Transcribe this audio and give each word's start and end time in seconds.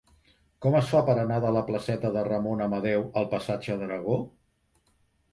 Com 0.65 0.75
es 0.77 0.87
fa 0.93 1.01
per 1.09 1.15
anar 1.23 1.35
de 1.43 1.51
la 1.57 1.61
placeta 1.67 2.09
de 2.15 2.23
Ramon 2.27 2.63
Amadeu 2.67 3.05
al 3.21 3.27
passatge 3.35 3.75
d'Aragó? 3.83 4.17